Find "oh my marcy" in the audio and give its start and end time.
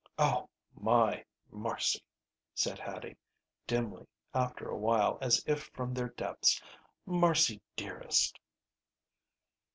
0.17-2.01